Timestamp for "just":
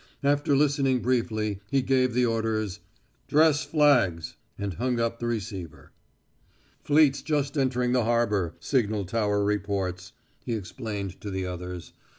7.21-7.55